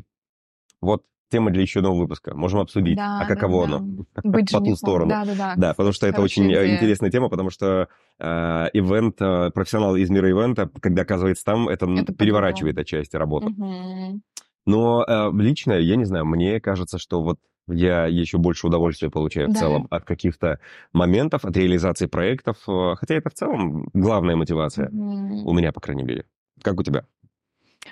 вот 0.80 1.04
тема 1.28 1.50
для 1.50 1.62
еще 1.62 1.80
одного 1.80 1.96
выпуска. 1.98 2.34
Можем 2.34 2.60
обсудить, 2.60 2.96
Да, 2.96 3.20
а 3.20 3.26
да, 3.28 3.34
каково 3.34 3.66
да. 3.68 3.76
оно 3.76 4.04
Быть 4.24 4.50
по 4.52 4.60
ту 4.60 4.74
сторону. 4.76 5.10
Да, 5.10 5.24
да, 5.24 5.34
да. 5.34 5.54
Да, 5.56 5.74
потому 5.74 5.92
что 5.92 6.06
это 6.06 6.20
очень 6.22 6.44
э, 6.44 6.64
идея. 6.64 6.76
интересная 6.76 7.10
тема, 7.10 7.28
потому 7.28 7.50
что 7.50 7.88
э, 8.18 8.24
ивент, 8.72 9.20
э, 9.20 9.50
профессионал 9.50 9.96
из 9.96 10.10
мира 10.10 10.28
ивента, 10.28 10.70
когда 10.80 11.02
оказывается 11.02 11.44
там, 11.44 11.68
это, 11.68 11.86
Это 11.86 12.12
переворачивает 12.14 12.78
отчасти 12.78 13.16
работу. 13.16 13.50
Мгм. 13.50 14.22
Но 14.66 15.04
э, 15.06 15.30
лично, 15.34 15.72
я 15.74 15.96
не 15.96 16.04
знаю, 16.04 16.26
мне 16.26 16.60
кажется, 16.60 16.98
что 16.98 17.22
вот 17.22 17.38
я 17.70 18.06
еще 18.06 18.38
больше 18.38 18.66
удовольствия 18.66 19.10
получаю 19.10 19.48
в 19.48 19.52
Да. 19.52 19.60
целом 19.60 19.86
от 19.90 20.04
каких-то 20.04 20.58
моментов, 20.92 21.44
от 21.44 21.56
реализации 21.56 22.06
проектов. 22.06 22.56
э, 22.66 22.94
Хотя 22.96 23.14
это 23.16 23.28
в 23.30 23.34
целом 23.34 23.88
главная 23.92 24.36
мотивация. 24.36 24.88
Мгм. 24.90 25.46
У 25.46 25.52
меня, 25.52 25.72
по 25.72 25.80
крайней 25.80 26.02
мере. 26.04 26.24
Как 26.62 26.80
у 26.80 26.82
тебя? 26.82 27.04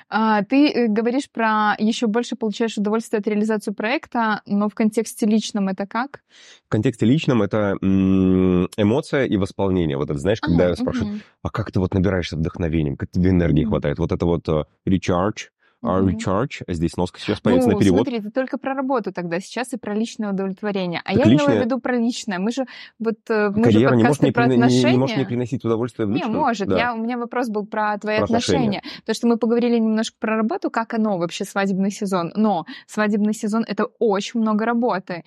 А, 0.08 0.42
Ты 0.44 0.70
э, 0.70 0.86
говоришь 0.88 1.30
про 1.30 1.74
еще 1.78 2.06
больше 2.06 2.36
получаешь 2.36 2.76
удовольствие 2.78 3.18
от 3.20 3.26
реализации 3.26 3.72
проекта, 3.72 4.42
но 4.46 4.68
в 4.68 4.74
контексте 4.74 5.26
личном 5.26 5.68
это 5.68 5.86
как? 5.86 6.20
В 6.66 6.68
контексте 6.68 7.06
личном 7.06 7.42
это 7.42 7.76
эмоция 7.80 9.24
и 9.24 9.36
восполнение. 9.36 9.96
Вот 9.96 10.10
это, 10.10 10.18
знаешь, 10.18 10.40
когда 10.40 10.74
Ага, 10.74 10.76
спрашивают, 10.76 11.10
мгм, 11.10 11.22
а 11.42 11.50
как 11.50 11.72
ты 11.72 11.80
вот 11.80 11.94
набираешься 11.94 12.36
вдохновением, 12.36 12.96
как 12.96 13.10
тебе 13.10 13.30
энергии 13.30 13.64
Мгм. 13.64 13.64
хватает? 13.64 13.98
Вот 13.98 14.12
это 14.12 14.26
вот 14.26 14.48
э, 14.48 14.64
recharge, 14.88 15.48
мгм. 15.82 16.08
recharge, 16.08 16.62
а 16.66 16.72
здесь 16.72 16.96
носка 16.96 17.18
сейчас 17.20 17.40
появится 17.40 17.68
на 17.68 17.74
Ну, 17.74 17.80
перевод. 17.80 18.06
смотри, 18.06 18.20
ты 18.20 18.30
только 18.30 18.58
про 18.58 18.74
работу 18.74 19.12
тогда 19.12 19.40
сейчас 19.40 19.72
и 19.72 19.76
про 19.76 19.94
личное 19.94 20.30
удовлетворение. 20.32 21.00
А 21.04 21.12
Так 21.14 21.16
я 21.18 21.24
имела 21.24 21.36
в 21.38 21.48
личное- 21.50 21.64
виду 21.64 21.78
про 21.80 21.96
личное. 21.96 22.38
Мы 22.38 22.50
же 22.52 22.64
вот 22.98 23.14
э, 23.28 23.50
мы 23.50 23.56
же 23.56 23.62
Карьера 23.72 23.94
не 23.94 24.04
может 24.04 24.22
мне, 24.22 24.32
про 24.32 24.44
прино- 24.44 24.48
не- 24.48 24.54
отношения. 24.62 24.92
не 24.92 24.98
может 24.98 25.16
мне 25.16 25.26
приносить 25.26 25.64
удовольствие 25.64 26.06
в 26.06 26.10
Не, 26.10 26.16
личном? 26.16 26.34
может. 26.34 26.68
Да. 26.68 26.76
Я, 26.78 26.94
у 26.94 26.98
меня 26.98 27.18
вопрос 27.18 27.48
был 27.48 27.66
про 27.66 27.96
твои 27.98 28.16
Про 28.16 28.24
отношения. 28.24 28.78
отношения. 28.78 28.82
То, 29.04 29.14
что 29.14 29.26
мы 29.26 29.36
поговорили 29.36 29.78
немножко 29.78 30.16
про 30.18 30.36
работу, 30.36 30.70
как 30.70 30.94
оно 30.94 31.18
вообще 31.18 31.44
свадебный 31.44 31.90
сезон. 31.90 32.32
Но 32.34 32.64
свадебный 32.86 33.34
сезон— 33.34 33.64
это 33.68 33.84
очень 33.98 34.40
много 34.40 34.64
работы. 34.64 35.22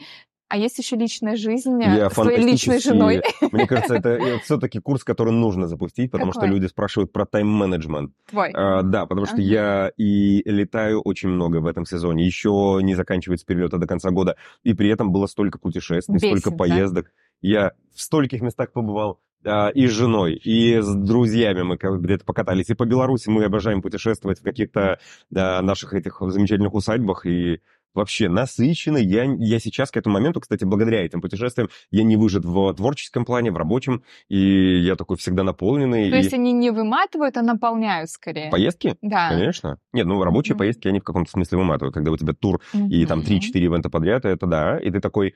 А 0.49 0.57
есть 0.57 0.79
еще 0.79 0.95
личная 0.95 1.35
жизнь 1.35 1.79
э, 1.81 1.95
Я 1.95 2.09
с 2.09 2.13
твоей 2.13 2.43
личной 2.43 2.79
женой. 2.79 3.21
Мне 3.51 3.67
кажется, 3.67 3.95
это 3.95 4.19
все-таки 4.43 4.79
курс, 4.79 5.03
который 5.03 5.31
нужно 5.31 5.67
запустить, 5.67 6.09
потому 6.09 6.31
что 6.31 6.41
Какой? 6.41 6.55
люди 6.55 6.65
спрашивают 6.65 7.11
про 7.11 7.25
тайм-менеджмент. 7.27 8.11
Твой. 8.29 8.51
А, 8.53 8.81
да, 8.81 9.05
потому 9.05 9.27
что 9.27 9.35
Ага. 9.35 9.43
я 9.43 9.91
и 9.95 10.41
летаю 10.49 11.01
очень 11.01 11.29
много 11.29 11.57
в 11.57 11.67
этом 11.67 11.85
сезоне. 11.85 12.25
Еще 12.25 12.79
не 12.81 12.95
заканчивается 12.95 13.45
перелета 13.45 13.77
до 13.77 13.85
конца 13.85 14.09
года. 14.09 14.37
И 14.63 14.73
при 14.73 14.89
этом 14.89 15.11
было 15.11 15.27
столько 15.27 15.59
путешествий, 15.59 16.15
Бесит, 16.15 16.39
столько 16.39 16.49
да? 16.51 16.57
поездок. 16.57 17.11
Я 17.41 17.73
в 17.93 18.01
стольких 18.01 18.41
местах 18.41 18.71
побывал. 18.71 19.19
а, 19.45 19.69
и 19.69 19.87
с 19.87 19.91
женой, 19.91 20.33
и 20.33 20.79
с 20.81 20.93
друзьями 20.95 21.61
мы 21.61 21.77
где-то 21.77 22.25
покатались. 22.25 22.69
И 22.69 22.73
по 22.73 22.85
Беларуси 22.85 23.29
мы 23.29 23.45
обожаем 23.45 23.81
путешествовать 23.81 24.39
в 24.39 24.43
каких-то 24.43 24.99
да, 25.29 25.61
наших 25.61 25.93
этих 25.93 26.17
замечательных 26.19 26.73
усадьбах. 26.73 27.25
И 27.25 27.61
вообще 27.93 28.29
насыщенный. 28.29 29.03
Я, 29.03 29.23
я 29.23 29.59
сейчас 29.59 29.91
к 29.91 29.97
этому 29.97 30.13
моменту, 30.13 30.39
кстати, 30.39 30.63
благодаря 30.63 31.03
этим 31.05 31.21
путешествиям, 31.21 31.69
я 31.91 32.03
не 32.03 32.15
выжат 32.15 32.45
в 32.45 32.73
творческом 32.73 33.25
плане, 33.25 33.51
в 33.51 33.57
рабочем. 33.57 34.03
И 34.27 34.79
я 34.79 34.95
такой 34.95 35.17
всегда 35.17 35.43
наполненный. 35.43 36.09
То 36.09 36.15
и... 36.15 36.19
есть 36.19 36.33
они 36.33 36.51
не 36.51 36.71
выматывают, 36.71 37.37
а 37.37 37.41
наполняют 37.41 38.09
скорее. 38.09 38.49
Поездки? 38.49 38.95
Да. 39.01 39.29
Конечно. 39.29 39.79
Нет, 39.93 40.05
ну 40.05 40.23
рабочие 40.23 40.53
Мгм. 40.55 40.59
поездки, 40.59 40.87
они 40.87 40.99
в 40.99 41.03
каком-то 41.03 41.31
смысле 41.31 41.59
выматывают. 41.59 41.93
Когда 41.93 42.11
у 42.11 42.17
тебя 42.17 42.33
тур 42.33 42.61
и 42.73 43.05
там 43.05 43.19
Мгм. 43.19 43.27
3-4 43.27 43.65
ивента 43.65 43.89
подряд, 43.89 44.25
это 44.25 44.45
да. 44.45 44.77
И 44.79 44.89
ты 44.91 44.99
такой, 44.99 45.35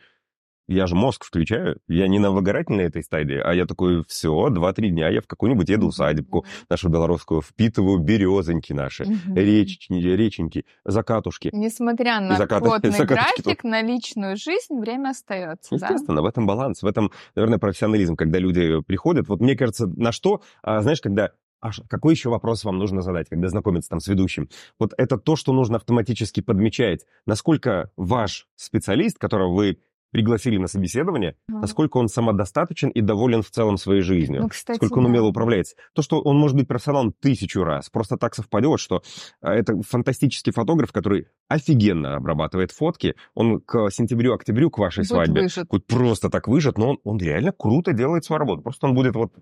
я 0.67 0.87
же 0.87 0.95
мозг 0.95 1.25
включаю, 1.25 1.77
я 1.87 2.07
не 2.07 2.19
на 2.19 2.31
выгорательной 2.31 2.85
этой 2.85 3.03
стадии, 3.03 3.37
а 3.37 3.53
я 3.53 3.65
такой, 3.65 4.03
все, 4.07 4.47
2-3 4.49 4.89
дня 4.89 5.09
я 5.09 5.21
в 5.21 5.27
какую-нибудь 5.27 5.67
еду 5.69 5.87
усадебку 5.87 6.45
нашу 6.69 6.89
белорусскую, 6.89 7.41
впитываю 7.41 7.99
березоньки 7.99 8.73
наши, 8.73 9.05
Мгм. 9.05 9.35
речечки, 9.35 9.93
реченьки, 9.93 10.65
закатушки. 10.85 11.49
Несмотря 11.53 12.19
на 12.19 12.37
закаты- 12.37 12.59
плотный 12.81 13.05
график, 13.05 13.63
на 13.63 13.81
личную 13.81 14.37
жизнь 14.37 14.79
время 14.79 15.09
остается, 15.09 15.77
да? 15.77 15.87
Естественно, 15.87 16.21
в 16.21 16.25
этом 16.25 16.45
баланс, 16.47 16.81
в 16.81 16.87
этом, 16.87 17.11
наверное, 17.35 17.59
профессионализм, 17.59 18.15
когда 18.15 18.39
люди 18.39 18.81
приходят. 18.81 19.27
Вот 19.27 19.41
мне 19.41 19.55
кажется, 19.55 19.87
на 19.87 20.11
что, 20.11 20.41
а, 20.61 20.81
знаешь, 20.81 21.01
когда 21.01 21.31
а 21.61 21.69
какой 21.87 22.13
еще 22.13 22.29
вопрос 22.29 22.65
вам 22.65 22.77
нужно 22.77 23.01
задать, 23.01 23.29
когда 23.29 23.47
знакомиться 23.47 23.89
там 23.89 24.01
с 24.01 24.07
ведущим? 24.07 24.49
Вот 24.79 24.93
это 24.97 25.17
то, 25.17 25.37
что 25.37 25.53
нужно 25.53 25.77
автоматически 25.77 26.41
подмечать. 26.41 27.05
Насколько 27.25 27.89
ваш 27.95 28.47
специалист, 28.57 29.17
которого 29.17 29.53
вы 29.53 29.77
пригласили 30.13 30.57
на 30.57 30.67
собеседование, 30.67 31.35
Ага. 31.49 31.61
насколько 31.61 31.97
он 31.97 32.07
самодостаточен 32.07 32.89
и 32.89 33.01
доволен 33.01 33.41
в 33.41 33.49
целом 33.49 33.77
своей 33.77 34.01
жизнью. 34.01 34.43
Ну, 34.43 34.47
кстати, 34.49 34.77
Сколько 34.77 34.99
он 34.99 35.05
да. 35.05 35.09
умело 35.09 35.27
управляется. 35.27 35.75
То, 35.93 36.03
что 36.03 36.21
он 36.21 36.37
может 36.37 36.55
быть 36.55 36.67
профессионалом 36.67 37.13
тысячу 37.19 37.63
раз. 37.63 37.89
Просто 37.89 38.15
так 38.17 38.35
совпадет, 38.35 38.79
что 38.79 39.01
а, 39.41 39.53
это 39.53 39.73
фантастический 39.81 40.53
фотограф, 40.53 40.91
который 40.91 41.27
офигенно 41.49 42.15
обрабатывает 42.15 42.71
фотки. 42.71 43.15
Он 43.33 43.59
к 43.59 43.89
сентябрю-октябрю, 43.89 44.69
к 44.69 44.77
вашей 44.77 44.99
Будет 44.99 45.07
свадьбе, 45.07 45.41
выжат. 45.41 45.67
вот 45.71 45.85
просто 45.87 46.29
так 46.29 46.47
выжат, 46.47 46.77
но 46.77 46.91
он, 46.91 46.99
он 47.03 47.17
реально 47.17 47.51
круто 47.51 47.91
делает 47.93 48.23
свою 48.23 48.39
работу. 48.39 48.61
Просто 48.61 48.85
он 48.87 48.93
будет 48.93 49.15
вот 49.15 49.33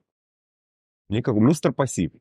не 1.11 1.21
как 1.21 1.35
мистер 1.35 1.73
пассив. 1.73 2.11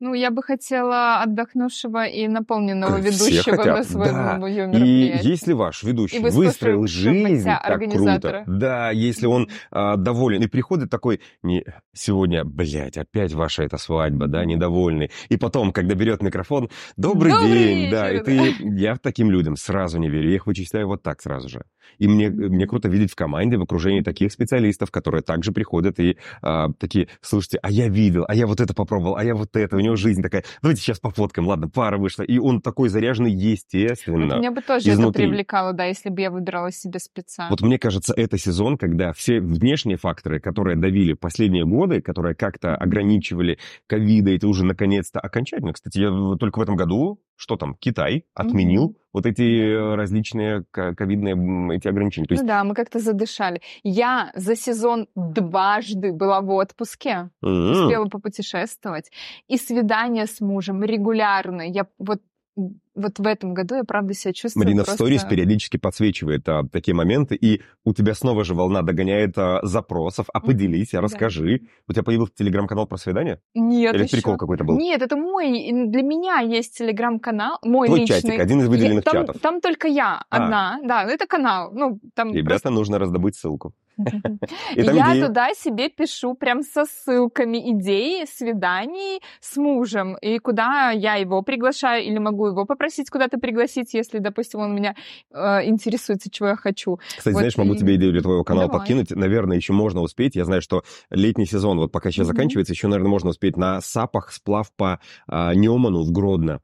Ну, 0.00 0.14
я 0.14 0.30
бы 0.30 0.42
хотела 0.42 1.22
отдохнувшего 1.22 2.06
и 2.06 2.28
наполненного 2.28 3.00
Все 3.00 3.10
ведущего 3.10 3.56
хотят, 3.56 3.76
на 3.76 3.82
своем 3.82 4.72
да. 4.72 4.78
И 4.78 5.18
если 5.22 5.52
ваш 5.52 5.82
ведущий 5.82 6.20
выстроил 6.20 6.86
жизнь 6.86 7.44
так 7.44 7.80
круто, 7.90 8.44
да, 8.46 8.90
если 8.90 9.26
он 9.26 9.48
а, 9.70 9.96
доволен, 9.96 10.42
и 10.42 10.46
приходит 10.46 10.90
такой, 10.90 11.20
не, 11.42 11.64
сегодня, 11.92 12.44
блядь, 12.44 12.96
опять 12.96 13.32
ваша 13.32 13.64
эта 13.64 13.78
свадьба, 13.78 14.28
да, 14.28 14.44
недовольный, 14.44 15.10
и 15.28 15.36
потом, 15.36 15.72
когда 15.72 15.94
берет 15.94 16.22
микрофон, 16.22 16.70
добрый, 16.96 17.32
Добрый 17.32 17.58
день, 17.58 17.90
да, 17.90 18.10
и 18.10 18.18
вечер, 18.18 18.24
ты, 18.24 18.68
я 18.78 18.96
таким 18.96 19.30
людям 19.30 19.56
сразу 19.56 19.98
не 19.98 20.08
верю, 20.08 20.28
я 20.30 20.36
их 20.36 20.46
вычисляю 20.46 20.86
вот 20.86 21.02
так 21.02 21.20
сразу 21.20 21.48
же. 21.48 21.64
И 21.98 22.08
мне, 22.08 22.30
мне 22.30 22.66
круто 22.66 22.88
видеть 22.88 23.12
в 23.12 23.16
команде, 23.16 23.56
в 23.56 23.62
окружении 23.62 24.02
таких 24.02 24.32
специалистов, 24.32 24.90
которые 24.90 25.22
также 25.22 25.52
приходят 25.52 25.98
и 25.98 26.16
а, 26.42 26.68
такие, 26.78 27.08
слушайте, 27.20 27.58
а 27.62 27.70
я 27.70 27.88
видел, 27.88 28.24
а 28.28 28.34
я 28.36 28.46
вот 28.46 28.60
это 28.60 28.74
попробовал, 28.74 29.16
а 29.16 29.24
я 29.24 29.34
вот 29.34 29.56
это, 29.56 29.76
у 29.76 29.80
него 29.80 29.96
жизнь 29.96 30.22
такая, 30.22 30.44
давайте 30.62 30.82
сейчас 30.82 31.00
пофоткаем, 31.00 31.48
ладно, 31.48 31.68
пара 31.68 31.98
вышла, 31.98 32.22
и 32.22 32.38
он 32.38 32.60
такой 32.60 32.88
заряженный, 32.88 33.32
естественно. 33.32 34.34
Вот 34.34 34.38
меня 34.38 34.50
бы 34.50 34.60
тоже 34.60 34.90
изнутри. 34.90 35.24
это 35.24 35.30
привлекало, 35.30 35.72
да, 35.72 35.84
если 35.86 36.10
бы 36.10 36.20
я 36.20 36.30
выбирала 36.30 36.70
себе 36.70 36.98
спеца. 36.98 37.48
Вот 37.50 37.60
мне 37.62 37.78
кажется, 37.78 38.14
это 38.16 38.38
сезон, 38.38 38.76
когда 38.76 39.12
все 39.12 39.40
внешние 39.40 39.96
факторы, 39.96 40.40
которые 40.40 40.76
давили 40.76 41.14
последние 41.14 41.64
годы, 41.64 42.00
которые 42.00 42.34
как-то 42.34 42.76
ограничивали 42.76 43.58
ковида, 43.86 44.34
это 44.34 44.48
уже 44.48 44.64
наконец-то 44.64 45.20
окончательно. 45.20 45.72
Кстати, 45.72 45.98
я 45.98 46.36
только 46.38 46.58
в 46.58 46.62
этом 46.62 46.76
году, 46.76 47.20
что 47.36 47.56
там, 47.56 47.74
Китай 47.78 48.24
отменил. 48.34 48.96
Вот 49.16 49.24
эти 49.24 49.42
э, 49.42 49.94
различные 49.94 50.64
ко- 50.70 50.94
ковидные 50.94 51.34
эти 51.74 51.88
ограничения. 51.88 52.26
То 52.26 52.34
есть 52.34 52.42
Ну 52.42 52.48
да, 52.48 52.64
мы 52.64 52.74
как-то 52.74 52.98
задышали. 52.98 53.62
Я 53.82 54.30
за 54.34 54.54
сезон 54.56 55.08
дважды 55.14 56.12
была 56.12 56.42
в 56.42 56.50
отпуске, 56.50 57.30
м, 57.42 57.70
успела 57.70 58.04
попутешествовать. 58.08 59.10
И 59.48 59.56
свидания 59.56 60.26
с 60.26 60.42
мужем 60.42 60.84
регулярные. 60.84 61.70
Я 61.70 61.86
вот, 61.98 62.20
вот 62.56 63.18
в 63.18 63.26
этом 63.26 63.52
году 63.52 63.74
я 63.76 63.84
правда 63.84 64.14
себя 64.14 64.32
чувствую 64.32 64.64
Марина 64.64 64.82
в 64.82 64.86
просто... 64.86 65.04
сторис 65.04 65.24
периодически 65.24 65.76
подсвечивает 65.76 66.48
а, 66.48 66.62
такие 66.72 66.94
моменты, 66.94 67.34
и 67.36 67.60
у 67.84 67.92
тебя 67.92 68.14
снова 68.14 68.44
же 68.44 68.54
волна 68.54 68.80
догоняет 68.82 69.36
а, 69.36 69.60
запросов. 69.62 70.26
А 70.32 70.40
поделись, 70.40 70.94
а 70.94 70.98
Да. 70.98 71.02
расскажи. 71.02 71.60
У 71.86 71.92
тебя 71.92 72.02
появился 72.02 72.32
телеграм-канал 72.34 72.86
про 72.86 72.96
свидание? 72.96 73.40
Нет, 73.54 73.94
Или 73.94 74.04
еще. 74.04 74.16
прикол 74.16 74.36
какой-то 74.38 74.64
был? 74.64 74.78
Нет, 74.78 75.02
это 75.02 75.16
мой, 75.16 75.50
для 75.86 76.02
меня 76.02 76.38
есть 76.40 76.78
телеграм-канал, 76.78 77.58
мой 77.62 77.88
Твой 77.88 78.00
личный. 78.00 78.22
чатик, 78.22 78.40
один 78.40 78.60
из 78.62 78.68
выделенных 78.68 79.04
Я- 79.04 79.12
там, 79.12 79.26
чатов. 79.26 79.42
Там 79.42 79.60
только 79.60 79.88
я 79.88 80.24
А. 80.30 80.36
одна, 80.36 80.78
да, 80.82 81.04
ну, 81.04 81.10
это 81.10 81.26
канал, 81.26 81.70
ну 81.74 82.00
там 82.14 82.32
Ребята, 82.32 82.70
нужно 82.70 82.98
раздобыть 82.98 83.36
ссылку. 83.36 83.74
я 84.76 85.12
идеи. 85.12 85.26
туда 85.26 85.54
себе 85.54 85.88
пишу 85.88 86.34
прям 86.34 86.62
со 86.62 86.84
ссылками 86.84 87.72
идеи 87.72 88.26
свиданий 88.26 89.20
с 89.40 89.56
мужем, 89.56 90.16
и 90.16 90.38
куда 90.38 90.90
я 90.90 91.14
его 91.16 91.42
приглашаю, 91.42 92.04
или 92.04 92.18
могу 92.18 92.48
его 92.48 92.64
попросить 92.66 93.10
куда-то 93.10 93.38
пригласить, 93.38 93.94
если, 93.94 94.18
допустим, 94.18 94.60
он 94.60 94.74
меня 94.74 94.94
э, 95.32 95.66
интересуется, 95.66 96.30
чего 96.30 96.50
я 96.50 96.56
хочу. 96.56 96.98
Кстати, 97.16 97.34
Вот 97.34 97.40
знаешь, 97.40 97.56
могу 97.56 97.74
и- 97.74 97.78
тебе 97.78 97.96
идею 97.96 98.12
для 98.12 98.22
твоего 98.22 98.44
канала 98.44 98.66
Давай. 98.66 98.80
подкинуть. 98.80 99.10
Наверное, 99.10 99.56
еще 99.56 99.72
можно 99.72 100.00
успеть. 100.00 100.36
Я 100.36 100.44
знаю, 100.44 100.62
что 100.62 100.82
летний 101.10 101.46
сезон, 101.46 101.78
вот 101.78 101.92
пока 101.92 102.10
сейчас 102.10 102.26
заканчивается, 102.26 102.72
еще, 102.72 102.88
наверное, 102.88 103.10
можно 103.10 103.30
успеть 103.30 103.56
на 103.56 103.80
сапах 103.80 104.32
сплав 104.32 104.70
по 104.76 105.00
Неоману 105.28 106.02
в 106.02 106.12
Гродно. 106.12 106.60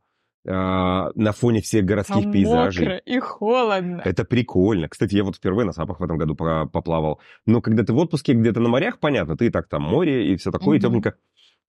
А, 0.48 1.10
на 1.14 1.30
фоне 1.32 1.60
всех 1.60 1.84
городских 1.84 2.22
Там 2.24 2.32
пейзажей. 2.32 2.84
мокро 2.86 2.98
и 2.98 3.18
холодно. 3.20 4.02
Это 4.04 4.24
прикольно. 4.24 4.88
Кстати, 4.88 5.14
я 5.14 5.22
вот 5.22 5.36
впервые 5.36 5.66
на 5.66 5.72
сапах 5.72 6.00
в 6.00 6.02
этом 6.04 6.18
году 6.18 6.34
по- 6.34 6.66
поплавал. 6.66 7.20
Но 7.46 7.60
когда 7.60 7.84
ты 7.84 7.92
в 7.92 7.98
отпуске 7.98 8.32
где-то 8.34 8.58
на 8.60 8.68
морях, 8.68 8.98
понятно, 8.98 9.36
ты 9.36 9.46
и 9.46 9.50
так 9.50 9.68
там 9.68 9.82
море 9.82 10.32
и 10.32 10.36
все 10.36 10.50
такое, 10.50 10.78
и 10.78 10.80
Мгм. 10.80 10.86
тепленько. 10.88 11.14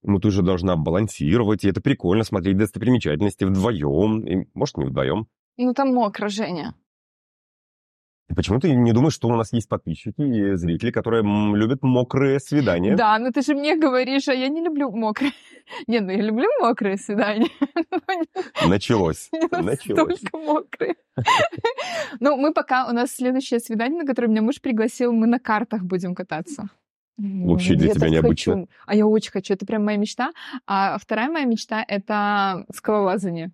Ну, 0.02 0.18
ты 0.18 0.30
же 0.30 0.42
должна 0.42 0.76
балансировать, 0.76 1.64
и 1.64 1.68
это 1.68 1.80
прикольно 1.80 2.24
смотреть 2.24 2.56
достопримечательности 2.58 3.44
вдвоем, 3.44 4.26
и, 4.26 4.48
может, 4.54 4.76
не 4.76 4.84
вдвоем. 4.86 5.28
Ну 5.56 5.72
там 5.72 5.94
мокро, 5.94 6.28
Женя. 6.28 6.74
И 8.30 8.34
Почему 8.34 8.58
ты 8.58 8.74
не 8.74 8.92
думаешь, 8.92 9.12
что 9.14 9.28
у 9.28 9.36
нас 9.36 9.52
есть 9.52 9.68
подписчики 9.68 10.22
и 10.22 10.56
зрители, 10.56 10.90
которые 10.90 11.22
любят 11.54 11.82
мокрые 11.82 12.40
свидания? 12.40 12.96
Да, 12.96 13.18
ну 13.18 13.30
ты 13.30 13.42
же 13.42 13.54
мне 13.54 13.76
говоришь, 13.76 14.28
а 14.28 14.34
я 14.34 14.48
не 14.48 14.62
люблю 14.62 14.90
мокрые. 14.90 15.32
Не, 15.86 16.00
ну 16.00 16.10
я 16.10 16.22
люблю 16.22 16.46
мокрые 16.60 16.96
свидания. 16.96 17.48
но 18.62 18.68
Началось. 18.68 19.30
Началось. 19.50 20.20
настолько 20.22 20.38
мокрые. 20.38 20.94
Ну, 22.20 22.36
мы 22.36 22.52
пока... 22.52 22.86
У 22.88 22.92
нас 22.92 23.12
следующее 23.12 23.60
свидание, 23.60 24.02
на 24.02 24.06
которое 24.06 24.28
меня 24.28 24.42
муж 24.42 24.60
пригласил, 24.60 25.12
мы 25.12 25.26
на 25.26 25.38
картах 25.38 25.82
будем 25.82 26.14
кататься. 26.14 26.68
Вообще 27.16 27.74
для 27.76 27.88
Я 27.88 27.94
тебя 27.94 28.08
необычно. 28.08 28.54
хочу. 28.54 28.68
А 28.86 28.94
я 28.94 29.06
очень 29.06 29.30
хочу. 29.30 29.54
Это 29.54 29.66
прям 29.66 29.84
моя 29.84 29.98
мечта. 29.98 30.32
А 30.66 30.98
вторая 30.98 31.30
моя 31.30 31.44
мечта— 31.44 31.84
это 31.88 32.64
скалолазание. 32.74 33.52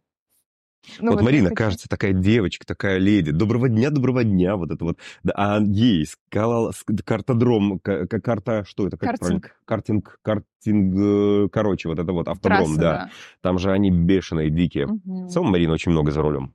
Ну, 0.99 1.11
вот, 1.11 1.17
вот 1.21 1.25
Марина 1.25 1.51
хочу. 1.51 1.57
кажется 1.57 1.89
такая 1.89 2.13
девочка, 2.13 2.65
такая 2.67 2.99
леди. 2.99 3.33
Доброго 3.33 3.69
дня, 3.69 3.91
доброго 3.91 4.25
дня. 4.25 4.57
Вот 4.57 4.71
это 4.71 4.85
вот. 4.85 4.99
Да, 5.23 5.33
а 5.37 5.61
ей 5.61 6.07
скала, 6.07 6.71
ск- 6.71 7.03
картодром, 7.05 7.79
ка- 7.81 8.07
ка- 8.07 8.21
карта, 8.21 8.65
что 8.65 8.87
это? 8.87 8.97
Как 8.97 9.19
правильно? 9.19 9.41
Картинг. 9.41 10.19
Картинг, 10.23 10.45
картинг, 10.63 10.99
э, 10.99 11.49
короче, 11.53 11.89
вот 11.89 11.99
это 11.99 12.13
вот 12.13 12.29
автодром, 12.29 12.65
Трасса, 12.77 12.81
да. 12.81 13.11
Там 13.43 13.59
же 13.59 13.71
они 13.73 13.91
бешеные, 13.91 14.51
дикие. 14.51 14.87
Мгм. 14.87 15.27
В 15.27 15.31
целом, 15.31 15.51
Марина 15.51 15.73
очень 15.75 15.93
много 15.93 16.11
за 16.11 16.23
рулем. 16.23 16.55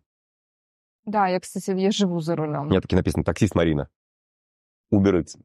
Да, 1.05 1.27
я, 1.27 1.39
кстати, 1.39 1.69
я 1.71 1.91
живу 1.91 2.19
за 2.19 2.33
У 2.33 2.37
рулем. 2.37 2.69
меня 2.69 2.81
таки 2.81 2.95
написано 2.95 3.23
«таксист 3.23 3.53
Марина». 3.53 3.89
Eats. 4.91 5.35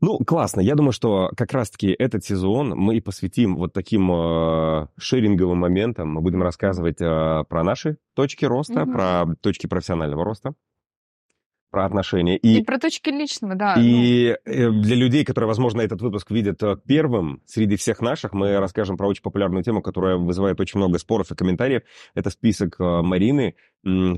Ну, 0.00 0.18
классно. 0.18 0.60
Я 0.60 0.74
думаю, 0.74 0.92
что 0.92 1.30
как 1.36 1.52
раз-таки 1.52 1.88
этот 1.88 2.24
сезон 2.24 2.70
мы 2.70 2.96
и 2.96 3.00
посвятим 3.00 3.56
вот 3.56 3.72
таким 3.72 4.10
э, 4.12 4.86
шеринговым 4.98 5.58
моментам. 5.58 6.10
Мы 6.10 6.20
будем 6.20 6.42
рассказывать 6.42 7.00
э, 7.00 7.44
про 7.48 7.64
наши 7.64 7.98
точки 8.14 8.44
роста, 8.44 8.84
Мгм. 8.84 8.92
про 8.92 9.24
точки 9.40 9.66
профессионального 9.66 10.24
роста, 10.24 10.54
про 11.70 11.84
отношения. 11.84 12.38
И, 12.38 12.60
И, 12.60 12.64
про 12.64 12.78
точки 12.78 13.10
личного, 13.10 13.54
да. 13.54 13.74
ну, 13.76 13.82
и 13.82 14.36
э, 14.44 14.70
для 14.70 14.96
людей, 14.96 15.24
которые, 15.24 15.48
возможно, 15.48 15.82
этот 15.82 16.00
выпуск 16.00 16.30
видят 16.30 16.62
э, 16.62 16.76
первым 16.86 17.42
среди 17.44 17.76
всех 17.76 18.00
наших, 18.00 18.32
мы 18.32 18.58
расскажем 18.58 18.96
про 18.96 19.06
очень 19.06 19.22
популярную 19.22 19.62
тему, 19.62 19.82
которая 19.82 20.16
вызывает 20.16 20.60
очень 20.60 20.78
много 20.78 20.98
споров 20.98 21.30
и 21.30 21.34
комментариев. 21.34 21.82
Это 22.14 22.30
список 22.30 22.76
э, 22.80 23.02
Марины 23.02 23.54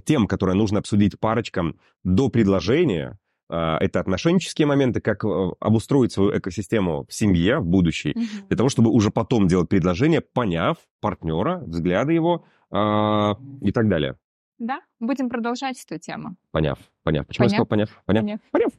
тем, 0.05 0.27
которые 0.29 0.57
нужно 0.57 0.79
обсудить 0.79 1.19
парочкам 1.19 1.77
до 2.05 2.29
предложения. 2.29 3.19
А, 3.53 3.79
Это 3.81 3.99
отношенческие 3.99 4.67
моменты, 4.67 5.01
как 5.01 5.25
э, 5.25 5.51
обустроить 5.59 6.13
свою 6.13 6.39
экосистему 6.39 7.05
в 7.09 7.13
семье, 7.13 7.59
в 7.59 7.67
будущей, 7.67 8.13
мгм. 8.15 8.47
для 8.49 8.57
того, 8.57 8.69
чтобы 8.69 8.91
уже 8.91 9.11
потом 9.11 9.49
делать 9.49 9.69
предложение, 9.69 10.21
поняв 10.21 10.77
партнера, 11.01 11.59
взгляды 11.67 12.13
его 12.13 12.45
а, 12.71 13.37
и 13.61 13.73
так 13.73 13.89
далее. 13.89 14.17
Да, 14.59 14.81
будем 15.01 15.29
продолжать 15.29 15.83
эту 15.85 15.99
тему. 15.99 16.37
Поняв, 16.53 16.79
поняв. 17.03 17.27
Почему 17.27 17.45
я 17.45 17.49
Поняв. 17.49 17.57
сказал 17.57 17.67
поняв? 17.67 18.03
Поняв. 18.07 18.41
Поняв. 18.53 18.73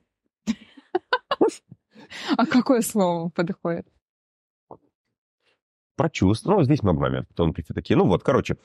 Поняв. 0.48 1.52
А 2.38 2.46
какое 2.46 2.82
слово 2.82 3.30
подходит? 3.30 3.88
Про 5.96 6.10
чувства. 6.10 6.56
Ну, 6.56 6.64
здесь 6.64 6.84
много 6.84 7.00
моментов 7.00 7.34
тонкости 7.36 7.72
такие. 7.74 7.96
Ну 7.96 8.06
вот, 8.06 8.22
короче. 8.22 8.58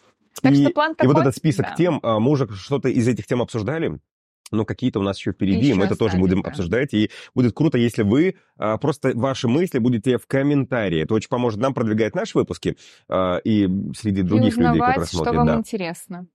Так 0.42 0.52
и, 0.52 0.62
что 0.62 0.70
план 0.70 0.92
и 0.92 0.94
такой. 0.96 1.14
вот 1.14 1.20
этот 1.20 1.36
список 1.36 1.66
да. 1.66 1.74
тем, 1.74 2.00
а, 2.02 2.18
мы 2.18 2.30
уже 2.30 2.48
что-то 2.48 2.88
из 2.88 3.06
этих 3.06 3.26
тем 3.26 3.40
обсуждали, 3.40 4.00
но 4.50 4.64
какие-то 4.64 5.00
у 5.00 5.02
нас 5.02 5.18
еще 5.18 5.32
впереди, 5.32 5.66
Еще 5.66 5.74
мы 5.74 5.84
это 5.84 5.96
тоже 5.96 6.16
будем 6.16 6.42
да. 6.42 6.50
обсуждать. 6.50 6.94
И 6.94 7.10
будет 7.34 7.54
круто, 7.54 7.78
если 7.78 8.02
вы 8.02 8.36
а, 8.56 8.78
просто 8.78 9.12
ваши 9.14 9.48
мысли 9.48 9.78
будете 9.78 10.18
в 10.18 10.26
комментарии. 10.26 11.02
Это 11.02 11.14
очень 11.14 11.28
поможет 11.28 11.60
нам 11.60 11.74
продвигать 11.74 12.14
наши 12.14 12.36
выпуски 12.38 12.76
а, 13.08 13.38
и 13.38 13.68
среди 13.96 14.20
И 14.20 14.24
других 14.24 14.56
людей, 14.56 14.72
узнавать, 14.72 14.88
которые 14.88 15.06
что 15.06 15.16
смотрят. 15.16 15.36
вам 15.36 15.46
да. 15.46 15.56
интересно. 15.56 16.26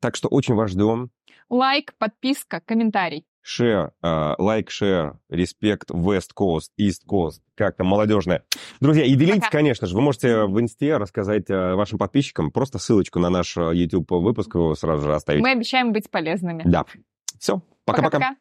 Так 0.00 0.16
что 0.16 0.28
очень 0.28 0.54
вас 0.54 0.70
ждем. 0.70 1.10
Лайк, 1.50 1.94
подписка, 1.98 2.60
комментарий. 2.64 3.24
Share, 3.46 3.92
а, 4.02 4.34
лайк, 4.38 4.68
share, 4.68 5.16
респект, 5.30 5.90
West 5.90 6.30
Coast, 6.38 6.68
East 6.78 7.06
Coast, 7.10 7.40
как 7.54 7.76
там 7.76 7.86
молодежное. 7.86 8.44
Друзья, 8.80 9.04
и 9.04 9.14
делитесь, 9.14 9.40
Пока. 9.40 9.50
конечно 9.52 9.86
же, 9.86 9.94
вы 9.94 10.02
можете 10.02 10.44
в 10.44 10.60
инсте 10.60 10.98
рассказать 10.98 11.44
а, 11.48 11.74
вашим 11.74 11.98
подписчикам, 11.98 12.50
просто 12.50 12.78
ссылочку 12.78 13.18
на 13.20 13.30
наш 13.30 13.56
а, 13.56 13.70
YouTube 13.70 14.10
выпуск 14.10 14.54
сразу 14.76 15.06
же 15.06 15.14
оставить. 15.14 15.40
Мы 15.40 15.52
обещаем 15.52 15.92
быть 15.92 16.10
полезными. 16.10 16.62
Да. 16.66 16.84
Все, 17.38 17.60
пока-пока. 17.84 18.36